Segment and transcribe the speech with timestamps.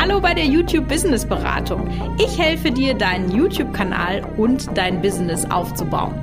[0.00, 1.90] Hallo bei der YouTube Business Beratung.
[2.20, 6.14] Ich helfe dir, deinen YouTube-Kanal und dein Business aufzubauen.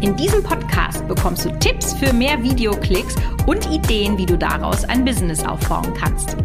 [0.00, 3.14] In diesem Podcast bekommst du Tipps für mehr Videoklicks
[3.46, 6.36] und Ideen, wie du daraus ein Business aufbauen kannst.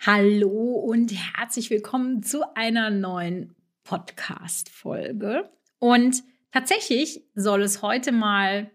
[0.00, 5.48] Hallo und herzlich willkommen zu einer neuen Podcast-Folge.
[5.78, 8.70] Und tatsächlich soll es heute mal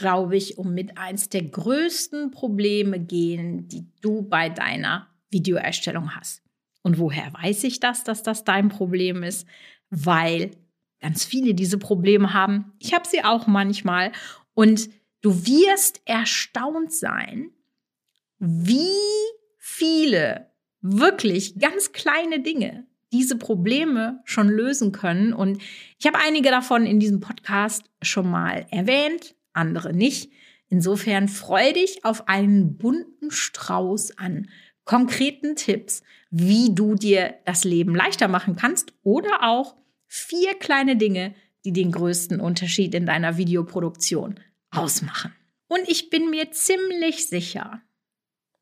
[0.00, 6.42] glaube ich, um mit eins der größten Probleme gehen, die du bei deiner Videoerstellung hast.
[6.82, 9.46] Und woher weiß ich das, dass das dein Problem ist?
[9.90, 10.52] Weil
[11.00, 12.72] ganz viele diese Probleme haben.
[12.78, 14.12] Ich habe sie auch manchmal.
[14.54, 14.88] Und
[15.20, 17.50] du wirst erstaunt sein,
[18.38, 18.96] wie
[19.58, 25.34] viele wirklich ganz kleine Dinge diese Probleme schon lösen können.
[25.34, 25.60] Und
[25.98, 30.30] ich habe einige davon in diesem Podcast schon mal erwähnt andere nicht.
[30.68, 34.48] Insofern freu dich auf einen bunten Strauß an
[34.84, 39.76] konkreten Tipps, wie du dir das Leben leichter machen kannst oder auch
[40.06, 41.34] vier kleine Dinge,
[41.64, 45.32] die den größten Unterschied in deiner Videoproduktion ausmachen.
[45.68, 47.82] Und ich bin mir ziemlich sicher,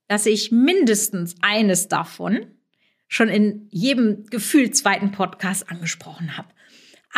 [0.09, 2.47] dass ich mindestens eines davon
[3.07, 6.49] schon in jedem gefühlt zweiten Podcast angesprochen habe.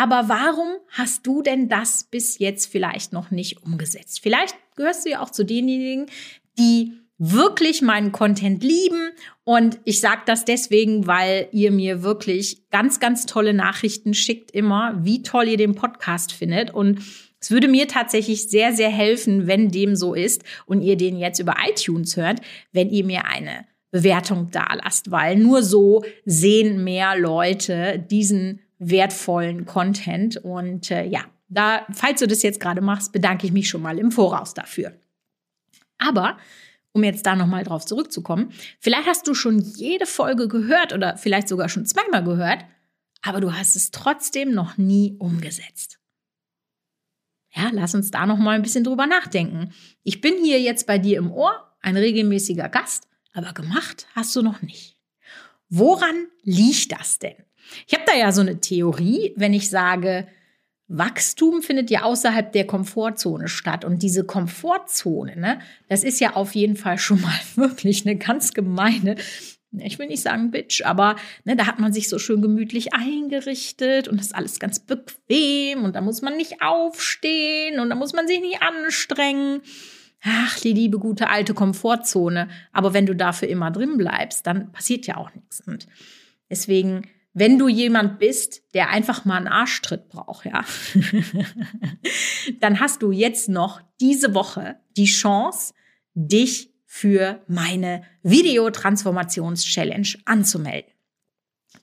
[0.01, 4.21] Aber warum hast du denn das bis jetzt vielleicht noch nicht umgesetzt?
[4.23, 6.07] Vielleicht gehörst du ja auch zu denjenigen,
[6.59, 9.11] die wirklich meinen Content lieben.
[9.45, 14.99] Und ich sage das deswegen, weil ihr mir wirklich ganz, ganz tolle Nachrichten schickt immer,
[15.03, 16.73] wie toll ihr den Podcast findet.
[16.73, 17.01] Und
[17.39, 21.41] es würde mir tatsächlich sehr, sehr helfen, wenn dem so ist und ihr den jetzt
[21.41, 22.41] über iTunes hört,
[22.73, 29.67] wenn ihr mir eine Bewertung da lasst, weil nur so sehen mehr Leute diesen wertvollen
[29.67, 30.39] Content.
[30.39, 33.99] Und äh, ja, da, falls du das jetzt gerade machst, bedanke ich mich schon mal
[33.99, 34.93] im Voraus dafür.
[35.99, 36.39] Aber
[36.93, 41.49] um jetzt da nochmal drauf zurückzukommen, vielleicht hast du schon jede Folge gehört oder vielleicht
[41.49, 42.65] sogar schon zweimal gehört,
[43.23, 46.01] aber du hast es trotzdem noch nie umgesetzt.
[47.55, 49.73] Ja, lass uns da nochmal ein bisschen drüber nachdenken.
[50.03, 54.43] Ich bin hier jetzt bei dir im Ohr, ein regelmäßiger Gast, aber gemacht hast du
[54.43, 54.97] noch nicht.
[55.69, 57.37] Woran liegt das denn?
[57.87, 60.27] Ich habe da ja so eine Theorie, wenn ich sage,
[60.93, 63.85] Wachstum findet ja außerhalb der Komfortzone statt.
[63.85, 68.53] Und diese Komfortzone, ne, das ist ja auf jeden Fall schon mal wirklich eine ganz
[68.53, 69.15] gemeine,
[69.79, 71.15] ich will nicht sagen Bitch, aber
[71.45, 75.85] ne, da hat man sich so schön gemütlich eingerichtet und das ist alles ganz bequem
[75.85, 79.63] und da muss man nicht aufstehen und da muss man sich nicht anstrengen.
[80.23, 82.49] Ach, die liebe gute alte Komfortzone.
[82.73, 85.63] Aber wenn du dafür immer drin bleibst, dann passiert ja auch nichts.
[85.67, 85.87] Und
[86.51, 90.65] deswegen wenn du jemand bist, der einfach mal einen Arschtritt braucht, ja,
[92.61, 95.75] dann hast du jetzt noch diese Woche die Chance,
[96.15, 100.91] dich für meine Videotransformations-Challenge anzumelden.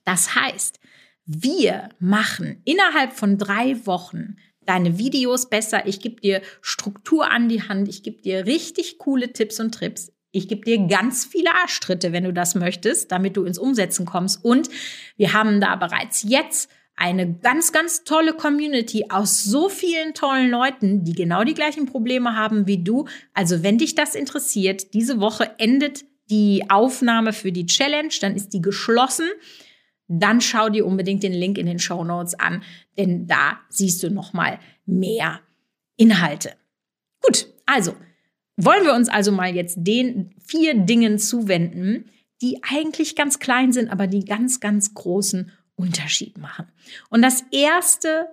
[0.03, 0.80] Das heißt,
[1.25, 4.35] wir machen innerhalb von drei Wochen
[4.66, 5.88] deine Videos besser.
[5.88, 7.88] Ich gebe dir Struktur an die Hand.
[7.88, 10.12] Ich gebe dir richtig coole Tipps und Trips.
[10.37, 14.45] Ich gebe dir ganz viele Arschtritte, wenn du das möchtest, damit du ins Umsetzen kommst.
[14.45, 14.69] Und
[15.17, 21.03] wir haben da bereits jetzt eine ganz, ganz tolle Community aus so vielen tollen Leuten,
[21.03, 23.07] die genau die gleichen Probleme haben wie du.
[23.33, 28.49] Also wenn dich das interessiert, diese Woche endet die Aufnahme für die Challenge, dann ist
[28.49, 29.27] die geschlossen.
[30.07, 32.63] Dann schau dir unbedingt den Link in den Show Notes an,
[32.95, 35.39] denn da siehst du noch mal mehr
[35.95, 36.53] Inhalte.
[37.21, 37.95] Gut, also
[38.57, 42.09] wollen wir uns also mal jetzt den vier Dingen zuwenden,
[42.41, 46.67] die eigentlich ganz klein sind, aber die ganz, ganz großen Unterschied machen.
[47.09, 48.28] Und das erste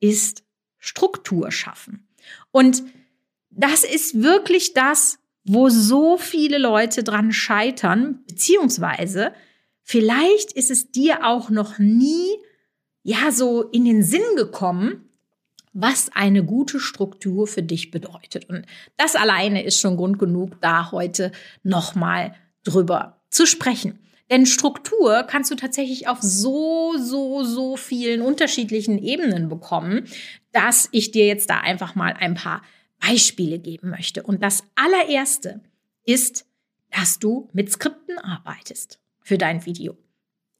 [0.00, 0.44] ist
[0.78, 2.06] Struktur schaffen.
[2.50, 2.82] Und
[3.50, 9.32] das ist wirklich das, wo so viele Leute dran scheitern, beziehungsweise
[9.82, 12.28] vielleicht ist es dir auch noch nie,
[13.02, 15.08] ja, so in den Sinn gekommen,
[15.72, 18.48] was eine gute Struktur für dich bedeutet.
[18.48, 18.66] Und
[18.96, 22.34] das alleine ist schon Grund genug, da heute nochmal
[22.64, 23.98] drüber zu sprechen.
[24.30, 30.06] Denn Struktur kannst du tatsächlich auf so, so, so vielen unterschiedlichen Ebenen bekommen,
[30.52, 32.62] dass ich dir jetzt da einfach mal ein paar
[33.00, 34.22] Beispiele geben möchte.
[34.22, 35.60] Und das allererste
[36.04, 36.46] ist,
[36.90, 39.96] dass du mit Skripten arbeitest für dein Video.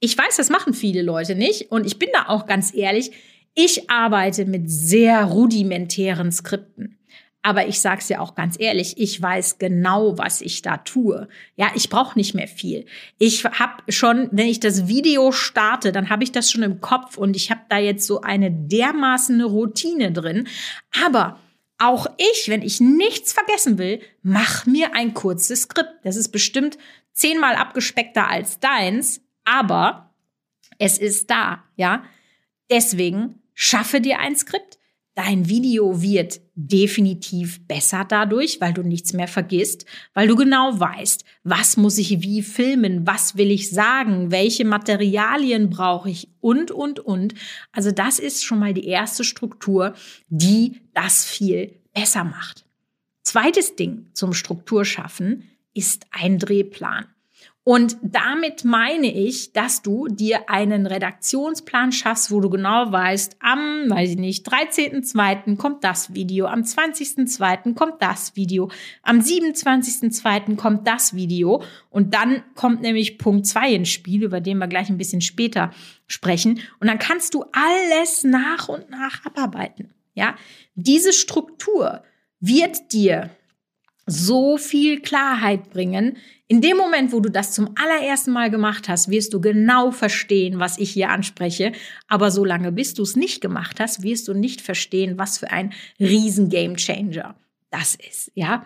[0.00, 3.12] Ich weiß, das machen viele Leute nicht und ich bin da auch ganz ehrlich,
[3.54, 6.98] ich arbeite mit sehr rudimentären Skripten.
[7.44, 11.28] Aber ich sage es ja auch ganz ehrlich, ich weiß genau, was ich da tue.
[11.56, 12.86] Ja, ich brauche nicht mehr viel.
[13.18, 17.18] Ich habe schon, wenn ich das Video starte, dann habe ich das schon im Kopf
[17.18, 20.46] und ich habe da jetzt so eine dermaßen Routine drin.
[21.04, 21.40] Aber
[21.78, 25.92] auch ich, wenn ich nichts vergessen will, mach mir ein kurzes Skript.
[26.04, 26.78] Das ist bestimmt
[27.12, 30.14] zehnmal abgespeckter als deins, aber
[30.78, 32.04] es ist da, ja.
[32.70, 34.78] Deswegen schaffe dir ein Skript.
[35.14, 39.84] Dein Video wird definitiv besser dadurch, weil du nichts mehr vergisst,
[40.14, 45.68] weil du genau weißt, was muss ich wie filmen, was will ich sagen, welche Materialien
[45.68, 47.34] brauche ich und, und, und.
[47.72, 49.92] Also das ist schon mal die erste Struktur,
[50.28, 52.64] die das viel besser macht.
[53.22, 55.44] Zweites Ding zum Strukturschaffen
[55.74, 57.06] ist ein Drehplan.
[57.64, 63.84] Und damit meine ich, dass du dir einen Redaktionsplan schaffst, wo du genau weißt, am,
[63.88, 65.56] weiß ich nicht, 13.2.
[65.56, 67.74] kommt das Video, am 20.2.
[67.74, 68.68] kommt das Video,
[69.02, 70.56] am 27.2.
[70.56, 74.88] kommt das Video und dann kommt nämlich Punkt 2 ins Spiel, über den wir gleich
[74.88, 75.70] ein bisschen später
[76.08, 76.60] sprechen.
[76.80, 79.94] Und dann kannst du alles nach und nach abarbeiten.
[80.14, 80.34] Ja,
[80.74, 82.02] diese Struktur
[82.40, 83.30] wird dir
[84.06, 86.16] so viel Klarheit bringen.
[86.48, 90.60] In dem Moment, wo du das zum allerersten Mal gemacht hast, wirst du genau verstehen,
[90.60, 91.72] was ich hier anspreche.
[92.08, 95.72] Aber solange bis du es nicht gemacht hast, wirst du nicht verstehen, was für ein
[95.98, 97.36] riesen Game Changer
[97.72, 98.64] das ist, ja.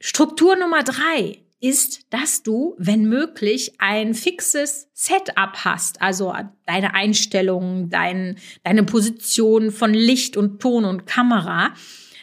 [0.00, 6.34] Struktur Nummer drei ist, dass du, wenn möglich, ein fixes Setup hast, also
[6.64, 11.74] deine Einstellungen, dein, deine Position von Licht und Ton und Kamera.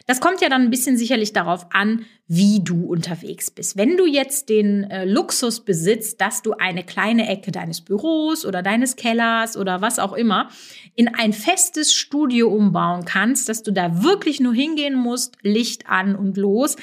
[0.08, 3.76] Das kommt ja dann ein bisschen sicherlich darauf an, wie du unterwegs bist.
[3.76, 8.62] Wenn du jetzt den äh, Luxus besitzt, dass du eine kleine Ecke deines Büros oder
[8.62, 10.48] deines Kellers oder was auch immer
[10.94, 16.16] in ein festes Studio umbauen kannst, dass du da wirklich nur hingehen musst, Licht an
[16.16, 16.76] und los,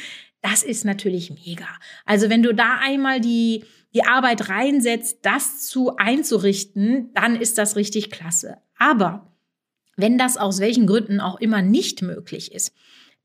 [0.44, 1.68] das ist natürlich mega.
[2.06, 3.64] Also wenn du da einmal die,
[3.96, 8.58] die Arbeit reinsetzt, das zu einzurichten, dann ist das richtig klasse.
[8.78, 9.34] Aber
[9.98, 12.72] wenn das aus welchen Gründen auch immer nicht möglich ist,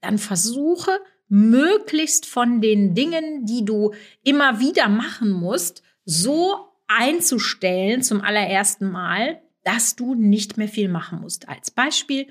[0.00, 0.91] dann versuche
[1.29, 3.93] möglichst von den Dingen, die du
[4.25, 6.55] immer wieder machen musst, so
[6.88, 11.49] einzustellen zum allerersten Mal, dass du nicht mehr viel machen musst.
[11.49, 12.26] Als Beispiel,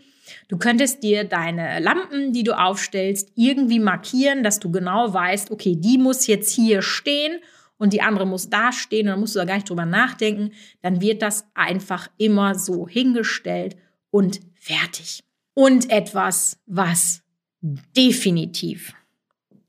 [0.48, 5.76] Du könntest dir deine Lampen, die du aufstellst, irgendwie markieren, dass du genau weißt, okay,
[5.76, 7.40] die muss jetzt hier stehen
[7.78, 10.52] und die andere muss da stehen und dann musst du da gar nicht drüber nachdenken.
[10.82, 13.76] Dann wird das einfach immer so hingestellt
[14.12, 15.22] und fertig.
[15.54, 17.24] Und etwas, was
[17.62, 18.94] definitiv,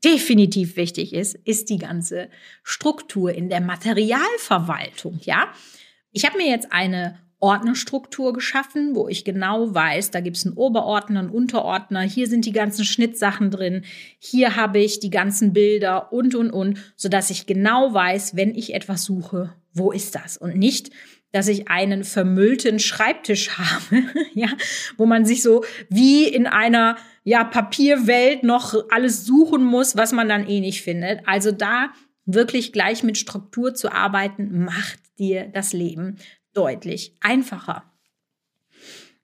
[0.03, 2.29] definitiv wichtig ist, ist die ganze
[2.63, 5.51] Struktur in der Materialverwaltung, ja?
[6.11, 10.55] Ich habe mir jetzt eine Ordnerstruktur geschaffen, wo ich genau weiß, da gibt es einen
[10.55, 13.83] Oberordner, einen Unterordner, hier sind die ganzen Schnittsachen drin,
[14.19, 18.75] hier habe ich die ganzen Bilder und, und, und, sodass ich genau weiß, wenn ich
[18.75, 20.37] etwas suche, wo ist das?
[20.37, 20.91] Und nicht,
[21.31, 24.49] dass ich einen vermüllten Schreibtisch habe, ja,
[24.97, 30.27] wo man sich so wie in einer ja, Papierwelt noch alles suchen muss, was man
[30.27, 31.21] dann eh nicht findet.
[31.27, 31.91] Also da
[32.25, 36.17] wirklich gleich mit Struktur zu arbeiten, macht dir das Leben
[36.53, 37.91] deutlich einfacher.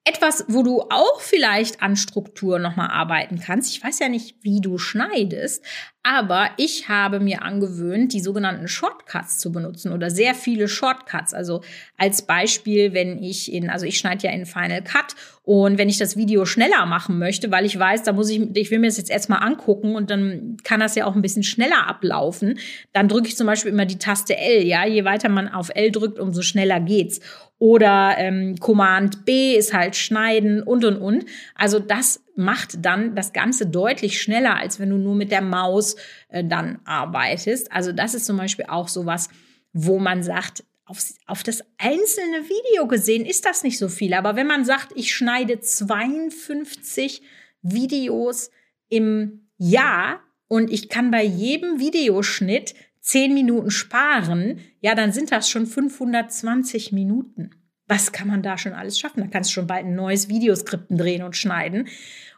[0.03, 3.75] Etwas, wo du auch vielleicht an Struktur nochmal arbeiten kannst.
[3.75, 5.65] Ich weiß ja nicht, wie du schneidest,
[6.09, 11.33] aber ich habe mir angewöhnt, die sogenannten Shortcuts zu benutzen oder sehr viele Shortcuts.
[11.33, 11.63] Also
[11.97, 15.97] als Beispiel, wenn ich in, also ich schneide ja in Final Cut und wenn ich
[15.97, 18.95] das Video schneller machen möchte, weil ich weiß, da muss ich, ich will mir das
[18.95, 22.57] jetzt erstmal angucken und dann kann das ja auch ein bisschen schneller ablaufen,
[22.93, 24.65] dann drücke ich zum Beispiel immer die Taste L.
[24.65, 27.19] Ja, je weiter man auf L drückt, umso schneller geht's.
[27.59, 31.25] Oder ähm, Command B ist halt schneiden und und und.
[31.55, 35.95] Also das macht dann das Ganze deutlich schneller, als wenn du nur mit der Maus
[36.29, 37.71] äh, dann arbeitest.
[37.71, 39.29] Also das ist zum Beispiel auch sowas,
[39.73, 44.13] wo man sagt, auf, auf das einzelne Video gesehen ist das nicht so viel.
[44.13, 47.21] Aber wenn man sagt, ich schneide 52
[47.61, 48.51] Videos
[48.87, 55.49] im Jahr und ich kann bei jedem Videoschnitt 10 Minuten sparen, ja, dann sind das
[55.49, 57.51] schon 520 Minuten.
[57.87, 59.21] Was kann man da schon alles schaffen?
[59.21, 61.87] Da kannst du schon bald ein neues Videoskripten drehen und schneiden.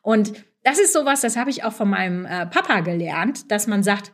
[0.01, 3.81] Und das ist sowas, das habe ich auch von meinem äh, Papa gelernt, dass man
[3.83, 4.13] sagt,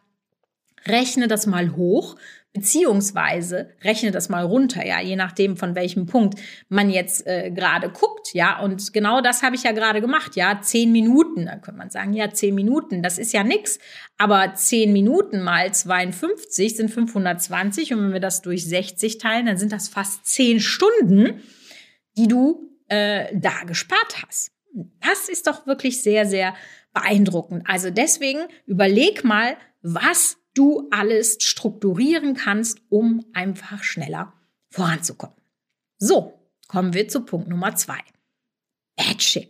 [0.86, 2.16] rechne das mal hoch,
[2.56, 7.90] beziehungsweise rechne das mal runter, ja, je nachdem von welchem Punkt man jetzt äh, gerade
[7.90, 11.78] guckt, ja, und genau das habe ich ja gerade gemacht, ja, zehn Minuten, dann könnte
[11.78, 13.78] man sagen, ja, zehn Minuten, das ist ja nix,
[14.18, 19.58] aber zehn Minuten mal 52 sind 520 und wenn wir das durch 60 teilen, dann
[19.58, 21.42] sind das fast zehn Stunden,
[22.18, 24.54] die du äh, da gespart hast.
[25.02, 26.56] Das ist doch wirklich sehr, sehr
[26.94, 27.64] beeindruckend.
[27.68, 34.34] Also deswegen überleg mal, was du alles strukturieren kannst, um einfach schneller
[34.72, 35.36] voranzukommen.
[35.98, 38.00] So, kommen wir zu Punkt Nummer zwei.
[38.96, 39.50] Batching.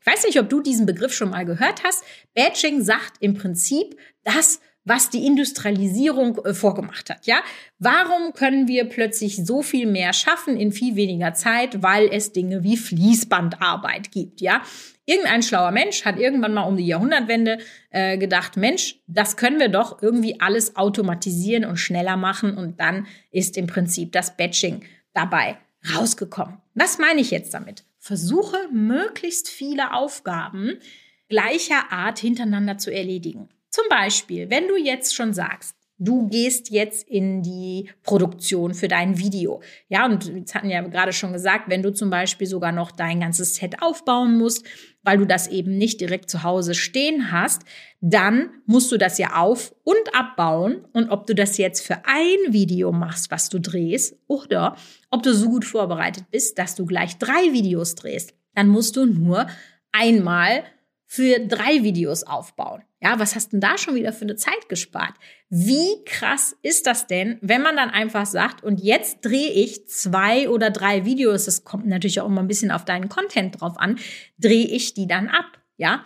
[0.00, 2.02] Ich weiß nicht, ob du diesen Begriff schon mal gehört hast.
[2.34, 7.40] Batching sagt im Prinzip, dass was die Industrialisierung äh, vorgemacht hat, ja?
[7.78, 12.64] Warum können wir plötzlich so viel mehr schaffen in viel weniger Zeit, weil es Dinge
[12.64, 14.62] wie Fließbandarbeit gibt, ja?
[15.04, 17.58] Irgendein schlauer Mensch hat irgendwann mal um die Jahrhundertwende
[17.90, 23.06] äh, gedacht, Mensch, das können wir doch irgendwie alles automatisieren und schneller machen und dann
[23.30, 25.56] ist im Prinzip das Batching dabei
[25.94, 26.58] rausgekommen.
[26.74, 27.84] Was meine ich jetzt damit?
[27.98, 30.78] Versuche möglichst viele Aufgaben
[31.28, 33.48] gleicher Art hintereinander zu erledigen.
[33.70, 39.18] Zum Beispiel, wenn du jetzt schon sagst, du gehst jetzt in die Produktion für dein
[39.18, 39.60] Video.
[39.88, 43.20] Ja, und jetzt hatten ja gerade schon gesagt, wenn du zum Beispiel sogar noch dein
[43.20, 44.64] ganzes Set aufbauen musst,
[45.02, 47.62] weil du das eben nicht direkt zu Hause stehen hast,
[48.00, 50.86] dann musst du das ja auf und abbauen.
[50.92, 54.76] Und ob du das jetzt für ein Video machst, was du drehst, oder
[55.10, 59.06] ob du so gut vorbereitet bist, dass du gleich drei Videos drehst, dann musst du
[59.06, 59.46] nur
[59.92, 60.64] einmal
[61.10, 62.82] für drei Videos aufbauen.
[63.00, 65.14] Ja, was hast denn da schon wieder für eine Zeit gespart?
[65.48, 70.50] Wie krass ist das denn, wenn man dann einfach sagt, und jetzt drehe ich zwei
[70.50, 73.98] oder drei Videos, das kommt natürlich auch immer ein bisschen auf deinen Content drauf an,
[74.38, 75.46] drehe ich die dann ab,
[75.78, 76.04] ja?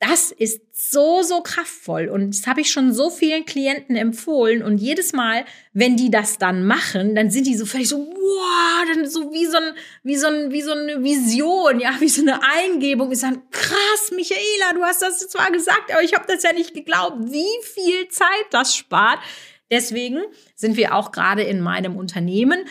[0.00, 2.08] Das ist so, so kraftvoll.
[2.08, 4.62] Und das habe ich schon so vielen Klienten empfohlen.
[4.62, 8.84] Und jedes Mal, wenn die das dann machen, dann sind die so völlig so, wow,
[8.94, 12.22] dann so wie so, ein, wie so, ein, wie so eine Vision, ja, wie so
[12.22, 13.12] eine Eingebung.
[13.12, 16.72] Ist dann krass, Michaela, du hast das zwar gesagt, aber ich habe das ja nicht
[16.72, 19.18] geglaubt, wie viel Zeit das spart.
[19.70, 20.22] Deswegen
[20.56, 22.64] sind wir auch gerade in meinem Unternehmen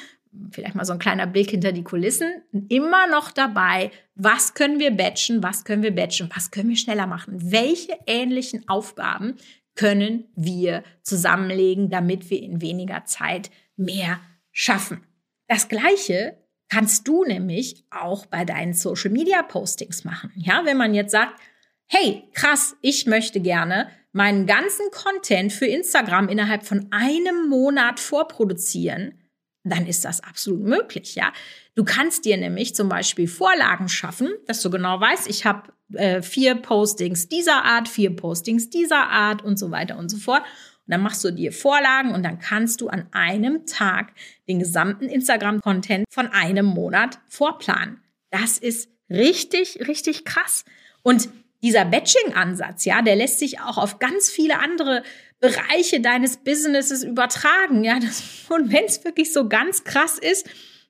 [0.52, 4.92] vielleicht mal so ein kleiner Blick hinter die Kulissen, immer noch dabei, was können wir
[4.92, 9.36] batchen, was können wir batchen, was können wir schneller machen, welche ähnlichen Aufgaben
[9.76, 14.20] können wir zusammenlegen, damit wir in weniger Zeit mehr
[14.52, 15.06] schaffen.
[15.48, 16.38] Das gleiche
[16.70, 20.32] kannst du nämlich auch bei deinen Social Media Postings machen.
[20.36, 21.40] Ja, wenn man jetzt sagt,
[21.88, 29.20] hey, krass, ich möchte gerne meinen ganzen Content für Instagram innerhalb von einem Monat vorproduzieren,
[29.64, 31.32] dann ist das absolut möglich, ja.
[31.76, 36.22] Du kannst dir nämlich zum Beispiel Vorlagen schaffen, dass du genau weißt, ich habe äh,
[36.22, 40.42] vier Postings dieser Art, vier Postings dieser Art und so weiter und so fort.
[40.42, 44.14] Und dann machst du dir Vorlagen und dann kannst du an einem Tag
[44.48, 48.02] den gesamten Instagram-Content von einem Monat vorplanen.
[48.32, 50.66] Das ist richtig, richtig krass.
[51.02, 51.30] Und
[51.62, 55.04] dieser Batching-Ansatz, ja, der lässt sich auch auf ganz viele andere
[55.40, 57.84] Bereiche deines Businesses übertragen.
[57.84, 60.48] Ja, das, und wenn es wirklich so ganz krass ist,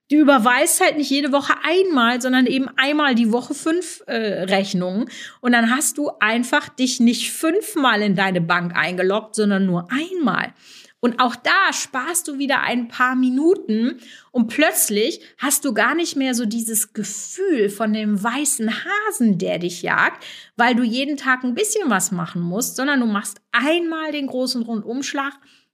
[0.10, 5.10] du überweist halt nicht jede Woche einmal, sondern eben einmal die Woche fünf äh, Rechnungen.
[5.40, 10.54] Und dann hast du einfach dich nicht fünfmal in deine Bank eingeloggt, sondern nur einmal.
[11.02, 14.00] Und auch da sparst du wieder ein paar Minuten
[14.32, 19.60] und plötzlich hast du gar nicht mehr so dieses Gefühl von dem weißen Hasen, der
[19.60, 20.26] dich jagt,
[20.58, 24.62] weil du jeden Tag ein bisschen was machen musst, sondern du machst einmal den großen
[24.62, 25.34] Rundumschlag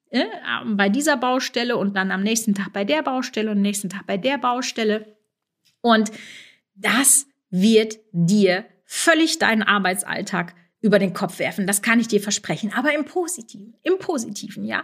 [0.10, 0.26] äh,
[0.68, 4.06] bei dieser Baustelle und dann am nächsten Tag bei der Baustelle und am nächsten Tag
[4.06, 5.18] bei der Baustelle.
[5.82, 6.12] Und
[6.76, 11.66] das wird dir völlig deinen Arbeitsalltag über den Kopf werfen.
[11.66, 12.72] Das kann ich dir versprechen.
[12.74, 14.84] Aber im Positiven, im Positiven, ja.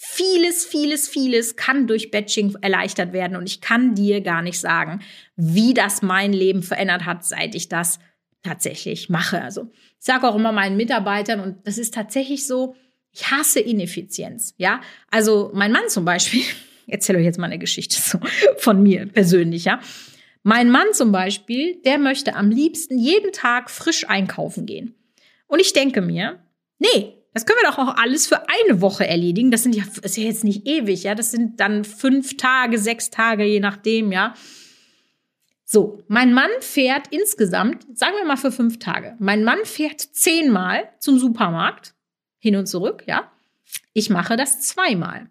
[0.00, 5.00] Vieles, vieles, vieles kann durch Batching erleichtert werden und ich kann dir gar nicht sagen,
[5.34, 7.98] wie das mein Leben verändert hat, seit ich das
[8.44, 9.42] tatsächlich mache.
[9.42, 12.76] Also ich sage auch immer meinen Mitarbeitern und das ist tatsächlich so,
[13.12, 14.54] ich hasse Ineffizienz.
[14.56, 16.44] Ja, also mein Mann zum Beispiel,
[16.86, 18.20] erzähle euch jetzt mal eine Geschichte so
[18.58, 19.80] von mir persönlich, ja.
[20.44, 24.94] Mein Mann zum Beispiel, der möchte am liebsten jeden Tag frisch einkaufen gehen.
[25.48, 26.38] Und ich denke mir,
[26.78, 29.52] nee, das können wir doch auch alles für eine Woche erledigen.
[29.52, 31.14] Das sind ja, ist ja jetzt nicht ewig, ja.
[31.14, 34.34] Das sind dann fünf Tage, sechs Tage, je nachdem, ja.
[35.64, 39.14] So, mein Mann fährt insgesamt, sagen wir mal für fünf Tage.
[39.20, 41.94] Mein Mann fährt zehnmal zum Supermarkt,
[42.40, 43.30] hin und zurück, ja.
[43.92, 45.30] Ich mache das zweimal.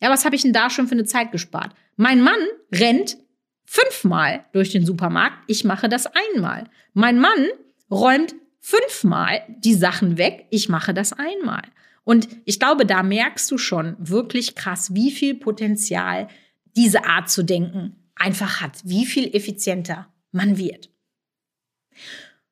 [0.00, 1.74] Ja, was habe ich denn da schon für eine Zeit gespart?
[1.96, 2.38] Mein Mann
[2.72, 3.18] rennt
[3.64, 5.38] fünfmal durch den Supermarkt.
[5.48, 6.70] Ich mache das einmal.
[6.92, 7.48] Mein Mann
[7.90, 8.36] räumt
[8.68, 11.62] fünfmal die Sachen weg, ich mache das einmal.
[12.04, 16.28] Und ich glaube, da merkst du schon wirklich krass, wie viel Potenzial
[16.76, 20.90] diese Art zu denken einfach hat, wie viel effizienter man wird.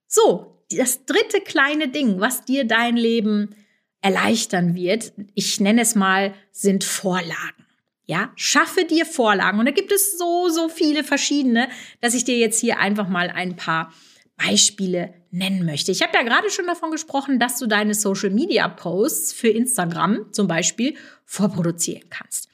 [0.07, 3.55] So, das dritte kleine Ding, was dir dein Leben
[4.01, 7.67] erleichtern wird, ich nenne es mal, sind Vorlagen.
[8.07, 9.59] Ja, schaffe dir Vorlagen.
[9.59, 11.69] Und da gibt es so, so viele verschiedene,
[12.01, 13.93] dass ich dir jetzt hier einfach mal ein paar
[14.37, 15.93] Beispiele nennen möchte.
[15.93, 20.97] Ich habe ja gerade schon davon gesprochen, dass du deine Social-Media-Posts für Instagram zum Beispiel
[21.25, 22.49] vorproduzieren kannst.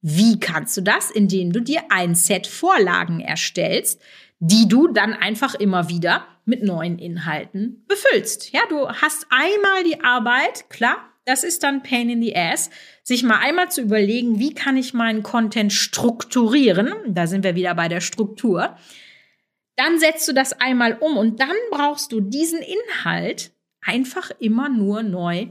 [0.00, 1.10] Wie kannst du das?
[1.10, 4.02] Indem du dir ein Set Vorlagen erstellst,
[4.38, 8.52] die du dann einfach immer wieder mit neuen Inhalten befüllst.
[8.52, 12.68] Ja, du hast einmal die Arbeit, klar, das ist dann Pain in the Ass,
[13.02, 16.92] sich mal einmal zu überlegen, wie kann ich meinen Content strukturieren?
[17.08, 18.76] Da sind wir wieder bei der Struktur.
[19.76, 25.02] Dann setzt du das einmal um und dann brauchst du diesen Inhalt einfach immer nur
[25.02, 25.48] neu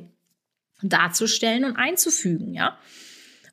[0.81, 2.77] darzustellen und einzufügen, ja?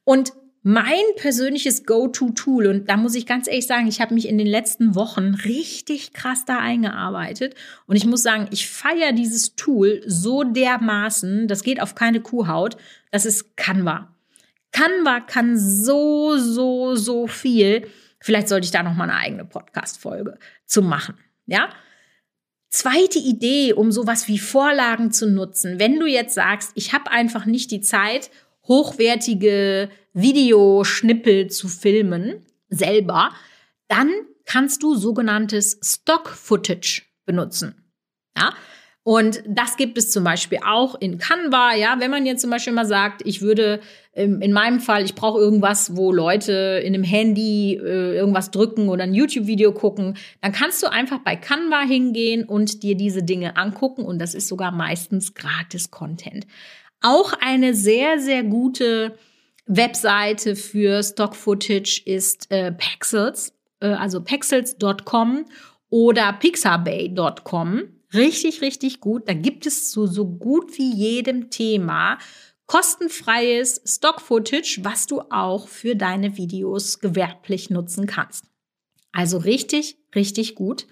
[0.04, 4.36] Und mein persönliches Go-To-Tool, und da muss ich ganz ehrlich sagen, ich habe mich in
[4.36, 7.54] den letzten Wochen richtig krass da eingearbeitet.
[7.86, 12.76] Und ich muss sagen, ich feiere dieses Tool so dermaßen, das geht auf keine Kuhhaut,
[13.10, 14.14] das ist Canva.
[14.72, 17.88] Canva kann so, so, so viel.
[18.20, 21.16] Vielleicht sollte ich da noch mal eine eigene Podcast-Folge zu machen.
[21.46, 21.70] Ja?
[22.68, 25.78] Zweite Idee, um sowas wie Vorlagen zu nutzen.
[25.78, 28.30] Wenn du jetzt sagst, ich habe einfach nicht die Zeit,
[28.68, 33.34] hochwertige Videoschnippel zu filmen, selber,
[33.88, 34.10] dann
[34.44, 37.90] kannst du sogenanntes Stock Footage benutzen.
[38.36, 38.54] Ja?
[39.02, 41.74] Und das gibt es zum Beispiel auch in Canva.
[41.74, 43.80] Ja, wenn man jetzt zum Beispiel mal sagt, ich würde
[44.12, 48.90] ähm, in meinem Fall, ich brauche irgendwas, wo Leute in einem Handy äh, irgendwas drücken
[48.90, 53.56] oder ein YouTube-Video gucken, dann kannst du einfach bei Canva hingehen und dir diese Dinge
[53.56, 54.04] angucken.
[54.04, 56.46] Und das ist sogar meistens gratis Content.
[57.00, 59.14] Auch eine sehr, sehr gute
[59.64, 65.46] Webseite für Stock Footage ist äh, Pexels, äh, also pexels.com
[65.88, 67.99] oder pixabay.com.
[68.12, 69.28] Richtig, richtig gut.
[69.28, 72.18] Da gibt es zu so gut wie jedem Thema
[72.66, 78.44] kostenfreies Stock Footage, was du auch für deine Videos gewerblich nutzen kannst.
[79.12, 80.86] Also richtig, richtig gut.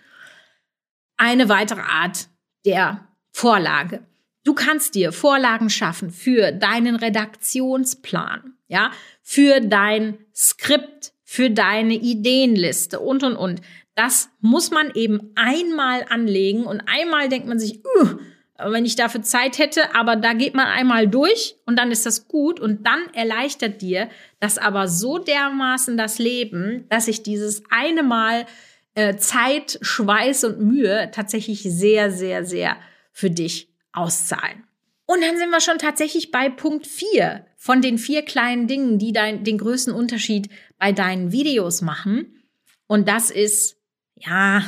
[1.16, 2.28] Eine weitere Art
[2.64, 4.04] der Vorlage.
[4.44, 8.90] Du kannst dir Vorlagen schaffen für deinen Redaktionsplan, ja,
[9.22, 13.60] für dein Skript, für deine Ideenliste und und und.
[13.98, 18.14] Das muss man eben einmal anlegen und einmal denkt man sich, uh,
[18.56, 22.28] wenn ich dafür Zeit hätte, aber da geht man einmal durch und dann ist das
[22.28, 28.04] gut und dann erleichtert dir das aber so dermaßen das Leben, dass ich dieses eine
[28.04, 28.46] Mal
[28.94, 32.76] äh, Zeit, Schweiß und Mühe tatsächlich sehr, sehr, sehr
[33.10, 34.62] für dich auszahlen.
[35.06, 39.12] Und dann sind wir schon tatsächlich bei Punkt 4 von den vier kleinen Dingen, die
[39.12, 42.44] dein, den größten Unterschied bei deinen Videos machen.
[42.86, 43.77] Und das ist,
[44.20, 44.62] ja,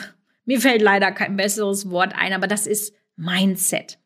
[0.45, 3.99] mir fällt leider kein besseres Wort ein, aber das ist Mindset.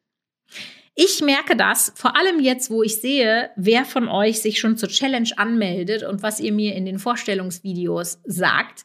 [0.97, 4.89] Ich merke das vor allem jetzt, wo ich sehe, wer von euch sich schon zur
[4.89, 8.85] Challenge anmeldet und was ihr mir in den Vorstellungsvideos sagt,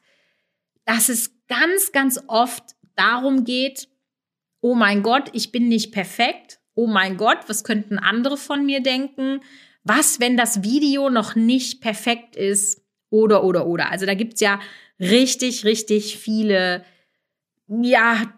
[0.85, 2.63] dass es ganz, ganz oft
[2.95, 3.89] darum geht,
[4.61, 6.59] oh mein Gott, ich bin nicht perfekt.
[6.73, 9.41] Oh mein Gott, was könnten andere von mir denken?
[9.83, 12.81] Was, wenn das Video noch nicht perfekt ist?
[13.11, 13.91] Oder, oder, oder.
[13.91, 14.59] Also da gibt's ja
[14.99, 16.83] richtig, richtig viele,
[17.67, 18.33] ja,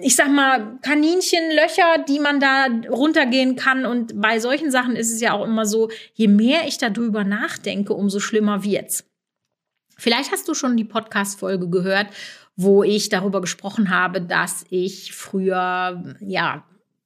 [0.00, 3.86] ich sag mal, Kaninchenlöcher, die man da runtergehen kann.
[3.86, 7.94] Und bei solchen Sachen ist es ja auch immer so, je mehr ich darüber nachdenke,
[7.94, 9.04] umso schlimmer wird's.
[9.96, 12.08] Vielleicht hast du schon die Podcast-Folge gehört,
[12.56, 16.64] wo ich darüber gesprochen habe, dass ich früher, ja,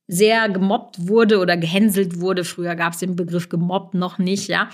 [0.08, 2.42] sehr gemobbt wurde oder gehänselt wurde.
[2.42, 4.70] Früher gab es den Begriff gemobbt noch nicht, ja.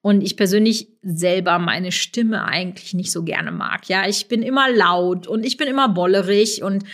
[0.00, 3.88] Und ich persönlich selber meine Stimme eigentlich nicht so gerne mag.
[3.88, 6.84] Ja, ich bin immer laut und ich bin immer bollerig und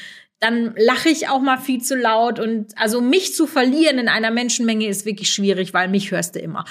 [0.41, 4.31] dann lache ich auch mal viel zu laut und also mich zu verlieren in einer
[4.31, 6.65] Menschenmenge ist wirklich schwierig, weil mich hörst du immer.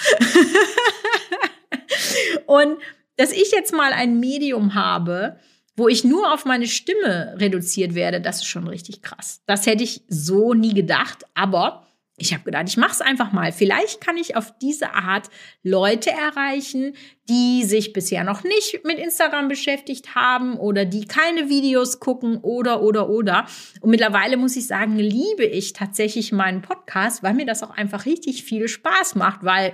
[2.47, 2.77] und
[3.15, 5.37] dass ich jetzt mal ein Medium habe,
[5.75, 9.41] wo ich nur auf meine Stimme reduziert werde, das ist schon richtig krass.
[9.45, 13.51] Das hätte ich so nie gedacht, aber ich habe gedacht, ich mache es einfach mal.
[13.51, 15.29] Vielleicht kann ich auf diese Art
[15.63, 16.93] Leute erreichen,
[17.27, 22.83] die sich bisher noch nicht mit Instagram beschäftigt haben oder die keine Videos gucken oder
[22.83, 23.47] oder oder.
[23.81, 28.05] Und mittlerweile muss ich sagen, liebe ich tatsächlich meinen Podcast, weil mir das auch einfach
[28.05, 29.73] richtig viel Spaß macht, weil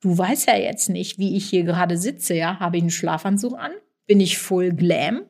[0.00, 3.58] du weißt ja jetzt nicht, wie ich hier gerade sitze, ja, habe ich einen Schlafanzug
[3.58, 3.72] an?
[4.10, 5.22] Bin ich voll glam.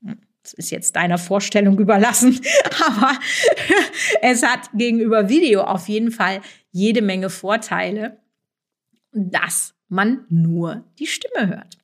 [0.00, 2.40] Das ist jetzt deiner Vorstellung überlassen,
[2.86, 3.12] aber
[4.22, 8.18] es hat gegenüber Video auf jeden Fall jede Menge Vorteile,
[9.12, 11.76] dass man nur die Stimme hört.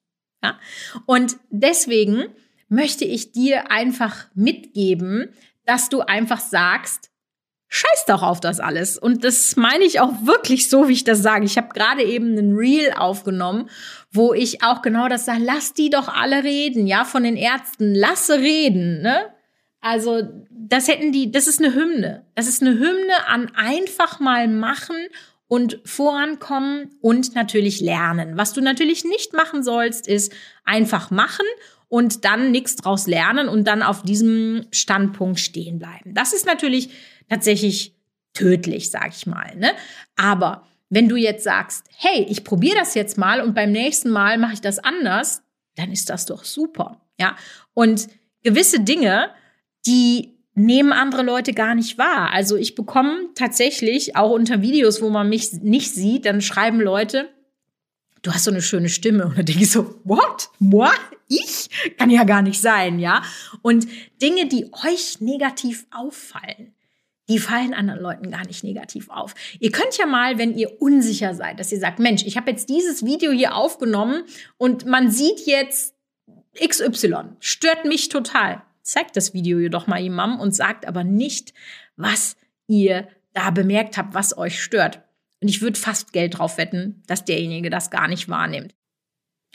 [0.43, 0.59] Ja?
[1.05, 2.25] Und deswegen
[2.71, 5.29] möchte ich dir einfach mitgeben,
[5.67, 7.11] dass du einfach sagst,
[7.69, 8.99] scheiß doch auf das alles.
[8.99, 11.45] Und das meine ich auch wirklich so, wie ich das sage.
[11.45, 13.69] Ich habe gerade eben einen Reel aufgenommen,
[14.11, 17.95] wo ich auch genau das sage, lass die doch alle reden, ja, von den Ärzten,
[17.95, 19.27] lasse reden, ne?
[19.81, 22.27] Also, das hätten die, das ist eine Hymne.
[22.35, 24.97] Das ist eine Hymne an einfach mal machen
[25.47, 28.37] und vorankommen und natürlich lernen.
[28.37, 30.33] Was du natürlich nicht machen sollst, ist
[30.65, 31.47] einfach machen
[31.89, 36.15] und dann nichts draus lernen und dann auf diesem Standpunkt stehen bleiben.
[36.15, 36.91] Das ist natürlich
[37.29, 37.95] tatsächlich
[38.35, 39.57] tödlich, sag ich mal.
[39.57, 39.73] Ne?
[40.17, 44.39] Aber wenn du jetzt sagst, hey, ich probiere das jetzt mal und beim nächsten Mal
[44.39, 45.43] mache ich das anders,
[45.77, 47.01] dann ist das doch super.
[47.19, 47.37] Ja.
[47.75, 48.09] Und
[48.43, 49.31] gewisse Dinge,
[49.87, 52.31] die nehmen andere Leute gar nicht wahr.
[52.33, 57.29] Also ich bekomme tatsächlich auch unter Videos, wo man mich nicht sieht, dann schreiben Leute,
[58.23, 59.27] du hast so eine schöne Stimme.
[59.27, 60.51] Und dann denke ich so, what?
[60.59, 60.91] Moi?
[61.29, 61.69] Ich?
[61.99, 63.23] Kann ja gar nicht sein, ja?
[63.63, 63.87] Und
[64.23, 66.75] Dinge, die euch negativ auffallen,
[67.29, 69.35] die fallen anderen Leuten gar nicht negativ auf.
[69.61, 72.71] Ihr könnt ja mal, wenn ihr unsicher seid, dass ihr sagt, Mensch, ich habe jetzt
[72.71, 74.25] dieses Video hier aufgenommen
[74.57, 75.95] und man sieht jetzt
[76.59, 78.63] XY, stört mich total.
[78.83, 81.53] Zeigt das Video jedoch mal jemandem und sagt aber nicht,
[81.97, 85.03] was ihr da bemerkt habt, was euch stört.
[85.41, 88.75] Und ich würde fast Geld drauf wetten, dass derjenige das gar nicht wahrnimmt.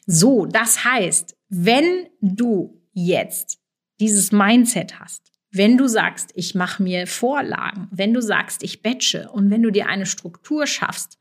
[0.06, 3.60] So, das heißt, wenn du jetzt
[4.00, 9.30] dieses Mindset hast, wenn du sagst, ich mache mir Vorlagen, wenn du sagst, ich batche
[9.30, 11.20] und wenn du dir eine Struktur schaffst,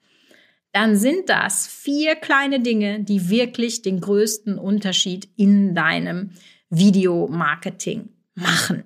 [0.73, 6.31] dann sind das vier kleine Dinge, die wirklich den größten Unterschied in deinem
[6.71, 8.85] Videomarketing machen.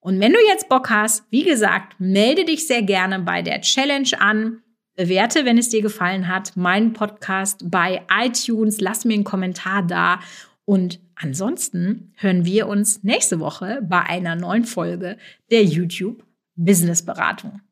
[0.00, 4.08] Und wenn du jetzt Bock hast, wie gesagt, melde dich sehr gerne bei der Challenge
[4.18, 4.62] an.
[5.00, 8.82] Bewerte, wenn es dir gefallen hat, meinen Podcast bei iTunes.
[8.82, 10.20] Lass mir einen Kommentar da
[10.66, 15.16] und ansonsten hören wir uns nächste Woche bei einer neuen Folge
[15.50, 16.22] der YouTube
[16.54, 17.62] Business Beratung.